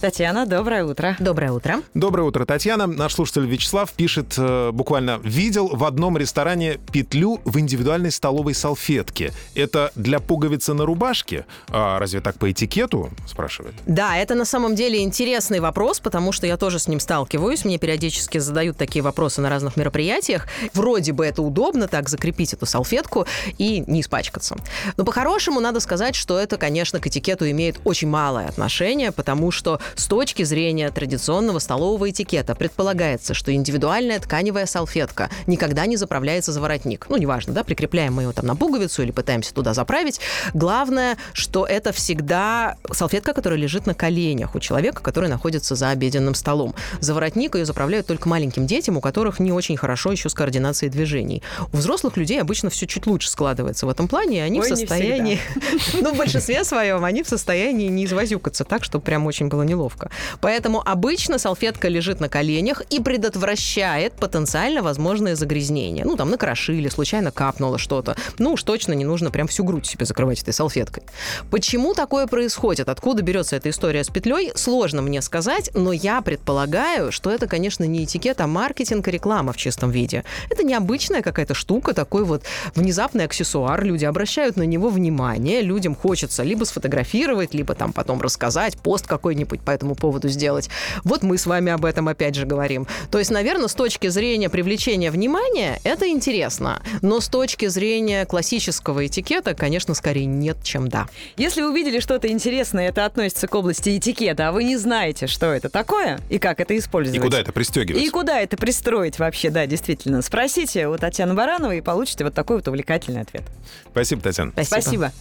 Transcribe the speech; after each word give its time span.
Татьяна, 0.00 0.46
доброе 0.46 0.82
утро. 0.86 1.14
Доброе 1.20 1.52
утро. 1.52 1.82
Доброе 1.92 2.22
утро, 2.22 2.46
Татьяна. 2.46 2.86
Наш 2.86 3.12
слушатель 3.12 3.44
Вячеслав 3.44 3.92
пишет 3.92 4.34
э, 4.38 4.70
буквально 4.72 5.20
«Видел 5.22 5.68
в 5.68 5.84
одном 5.84 6.16
ресторане 6.16 6.78
петлю 6.90 7.38
в 7.44 7.58
индивидуальной 7.58 8.10
столовой 8.10 8.54
салфетке. 8.54 9.32
Это 9.54 9.92
для 9.96 10.18
пуговицы 10.18 10.72
на 10.72 10.86
рубашке? 10.86 11.44
А 11.68 11.98
разве 11.98 12.22
так 12.22 12.38
по 12.38 12.50
этикету?» 12.50 13.10
спрашивает. 13.26 13.74
Да, 13.84 14.16
это 14.16 14.34
на 14.34 14.46
самом 14.46 14.74
деле 14.74 15.02
интересный 15.02 15.60
вопрос, 15.60 16.00
потому 16.00 16.32
что 16.32 16.46
я 16.46 16.56
тоже 16.56 16.78
с 16.78 16.88
ним 16.88 16.98
сталкиваюсь. 16.98 17.66
Мне 17.66 17.76
периодически 17.76 18.38
задают 18.38 18.78
такие 18.78 19.02
вопросы 19.02 19.42
на 19.42 19.50
разных 19.50 19.76
мероприятиях. 19.76 20.46
Вроде 20.72 21.12
бы 21.12 21.26
это 21.26 21.42
удобно 21.42 21.88
так 21.88 22.08
закрепить 22.08 22.54
эту 22.54 22.64
салфетку 22.64 23.26
и 23.58 23.84
не 23.86 24.00
испачкаться. 24.00 24.56
Но 24.96 25.04
по-хорошему 25.04 25.60
надо 25.60 25.78
сказать, 25.78 26.14
что 26.14 26.38
это, 26.38 26.56
конечно, 26.56 27.00
к 27.00 27.06
этикету 27.06 27.50
имеет 27.50 27.80
очень 27.84 28.08
малое 28.08 28.48
отношение, 28.48 29.12
потому 29.12 29.50
что 29.50 29.78
с 29.94 30.06
точки 30.06 30.42
зрения 30.42 30.90
традиционного 30.90 31.58
столового 31.58 32.10
этикета 32.10 32.54
предполагается, 32.54 33.34
что 33.34 33.52
индивидуальная 33.52 34.18
тканевая 34.20 34.66
салфетка 34.66 35.30
никогда 35.46 35.86
не 35.86 35.96
заправляется 35.96 36.52
за 36.52 36.60
воротник. 36.60 37.06
Ну, 37.08 37.16
неважно, 37.16 37.52
да, 37.52 37.64
прикрепляем 37.64 38.14
мы 38.14 38.22
ее 38.22 38.32
там 38.32 38.46
на 38.46 38.56
пуговицу 38.56 39.02
или 39.02 39.10
пытаемся 39.10 39.54
туда 39.54 39.74
заправить. 39.74 40.20
Главное, 40.54 41.16
что 41.32 41.66
это 41.66 41.92
всегда 41.92 42.76
салфетка, 42.90 43.32
которая 43.32 43.58
лежит 43.58 43.86
на 43.86 43.94
коленях 43.94 44.54
у 44.54 44.60
человека, 44.60 45.02
который 45.02 45.28
находится 45.28 45.74
за 45.74 45.90
обеденным 45.90 46.34
столом. 46.34 46.74
За 47.00 47.14
воротник 47.14 47.54
ее 47.54 47.64
заправляют 47.64 48.06
только 48.06 48.28
маленьким 48.28 48.66
детям, 48.66 48.96
у 48.96 49.00
которых 49.00 49.38
не 49.40 49.52
очень 49.52 49.76
хорошо 49.76 50.12
еще 50.12 50.28
с 50.28 50.34
координацией 50.34 50.90
движений. 50.90 51.42
У 51.72 51.76
взрослых 51.76 52.16
людей 52.16 52.40
обычно 52.40 52.70
все 52.70 52.86
чуть 52.86 53.06
лучше 53.06 53.30
складывается 53.30 53.86
в 53.86 53.88
этом 53.88 54.08
плане, 54.08 54.38
и 54.38 54.40
они 54.40 54.60
Ой, 54.60 54.66
в 54.66 54.68
состоянии, 54.68 55.38
ну, 56.00 56.12
в 56.12 56.16
большинстве 56.16 56.64
своем, 56.64 57.04
они 57.04 57.22
в 57.22 57.28
состоянии 57.28 57.88
не 57.88 58.04
извозюкаться 58.04 58.64
так, 58.64 58.84
чтобы 58.84 59.04
прям 59.04 59.26
очень 59.26 59.48
было 59.48 59.62
неловко. 59.80 60.10
Поэтому 60.40 60.82
обычно 60.84 61.38
салфетка 61.38 61.88
лежит 61.88 62.20
на 62.20 62.28
коленях 62.28 62.82
и 62.90 63.00
предотвращает 63.00 64.12
потенциально 64.14 64.82
возможные 64.82 65.36
загрязнения. 65.36 66.04
Ну, 66.04 66.16
там 66.16 66.30
накрошили, 66.30 66.88
случайно 66.88 67.30
капнуло 67.30 67.78
что-то. 67.78 68.16
Ну, 68.38 68.52
уж 68.52 68.62
точно 68.62 68.92
не 68.92 69.04
нужно 69.04 69.30
прям 69.30 69.46
всю 69.46 69.64
грудь 69.64 69.86
себе 69.86 70.04
закрывать 70.04 70.42
этой 70.42 70.52
салфеткой. 70.52 71.02
Почему 71.50 71.94
такое 71.94 72.26
происходит? 72.26 72.88
Откуда 72.88 73.22
берется 73.22 73.56
эта 73.56 73.70
история 73.70 74.04
с 74.04 74.08
петлей? 74.08 74.52
Сложно 74.54 75.02
мне 75.02 75.22
сказать, 75.22 75.70
но 75.74 75.92
я 75.92 76.20
предполагаю, 76.20 77.12
что 77.12 77.30
это, 77.30 77.46
конечно, 77.46 77.84
не 77.84 78.04
этикет, 78.04 78.40
а 78.40 78.46
маркетинг 78.46 79.08
и 79.08 79.10
реклама 79.10 79.52
в 79.52 79.56
чистом 79.56 79.90
виде. 79.90 80.24
Это 80.50 80.62
необычная 80.62 81.22
какая-то 81.22 81.54
штука, 81.54 81.94
такой 81.94 82.24
вот 82.24 82.42
внезапный 82.74 83.24
аксессуар. 83.24 83.84
Люди 83.84 84.04
обращают 84.04 84.56
на 84.56 84.64
него 84.64 84.88
внимание, 84.88 85.62
людям 85.62 85.94
хочется 85.94 86.42
либо 86.42 86.64
сфотографировать, 86.64 87.54
либо 87.54 87.74
там 87.74 87.92
потом 87.92 88.20
рассказать, 88.20 88.76
пост 88.76 89.06
какой-нибудь 89.06 89.60
по 89.70 89.72
этому 89.72 89.94
поводу 89.94 90.28
сделать. 90.28 90.68
Вот 91.04 91.22
мы 91.22 91.38
с 91.38 91.46
вами 91.46 91.70
об 91.70 91.84
этом 91.84 92.08
опять 92.08 92.34
же 92.34 92.44
говорим. 92.44 92.88
То 93.12 93.20
есть, 93.20 93.30
наверное, 93.30 93.68
с 93.68 93.74
точки 93.74 94.08
зрения 94.08 94.50
привлечения 94.50 95.12
внимания 95.12 95.80
это 95.84 96.08
интересно, 96.08 96.82
но 97.02 97.20
с 97.20 97.28
точки 97.28 97.66
зрения 97.68 98.26
классического 98.26 99.06
этикета, 99.06 99.54
конечно, 99.54 99.94
скорее 99.94 100.26
нет, 100.26 100.56
чем 100.64 100.88
да. 100.88 101.06
Если 101.36 101.62
вы 101.62 101.70
увидели 101.70 102.00
что-то 102.00 102.26
интересное, 102.26 102.88
это 102.88 103.04
относится 103.04 103.46
к 103.46 103.54
области 103.54 103.96
этикета, 103.96 104.48
а 104.48 104.52
вы 104.52 104.64
не 104.64 104.76
знаете, 104.76 105.28
что 105.28 105.46
это 105.46 105.68
такое 105.68 106.18
и 106.28 106.40
как 106.40 106.58
это 106.58 106.76
использовать. 106.76 107.16
И 107.16 107.22
куда 107.22 107.38
это 107.38 107.52
пристегивать? 107.52 108.02
И 108.02 108.10
куда 108.10 108.40
это 108.40 108.56
пристроить 108.56 109.20
вообще, 109.20 109.50
да, 109.50 109.66
действительно. 109.66 110.20
Спросите 110.20 110.88
у 110.88 110.98
Татьяны 110.98 111.34
Барановой 111.34 111.78
и 111.78 111.80
получите 111.80 112.24
вот 112.24 112.34
такой 112.34 112.56
вот 112.56 112.66
увлекательный 112.66 113.20
ответ. 113.20 113.44
Спасибо, 113.92 114.20
Татьяна. 114.20 114.50
Спасибо. 114.50 114.80
Спасибо. 114.80 115.12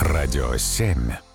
Радио 0.00 0.56
7. 0.56 1.29